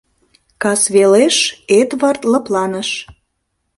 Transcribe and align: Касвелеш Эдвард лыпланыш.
Касвелеш 0.61 1.37
Эдвард 1.79 2.21
лыпланыш. 2.31 2.89